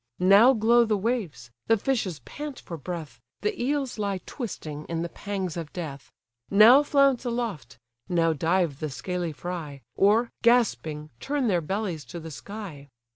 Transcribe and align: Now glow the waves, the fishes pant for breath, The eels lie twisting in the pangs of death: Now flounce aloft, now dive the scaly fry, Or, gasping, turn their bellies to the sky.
Now 0.17 0.53
glow 0.53 0.83
the 0.83 0.97
waves, 0.97 1.51
the 1.67 1.77
fishes 1.77 2.21
pant 2.25 2.59
for 2.59 2.75
breath, 2.75 3.19
The 3.41 3.61
eels 3.61 3.99
lie 3.99 4.19
twisting 4.25 4.85
in 4.85 5.03
the 5.03 5.09
pangs 5.13 5.55
of 5.55 5.71
death: 5.73 6.11
Now 6.49 6.81
flounce 6.81 7.23
aloft, 7.23 7.77
now 8.09 8.33
dive 8.33 8.79
the 8.79 8.89
scaly 8.89 9.31
fry, 9.31 9.83
Or, 9.95 10.31
gasping, 10.41 11.11
turn 11.19 11.47
their 11.49 11.61
bellies 11.61 12.03
to 12.05 12.19
the 12.19 12.31
sky. 12.31 12.89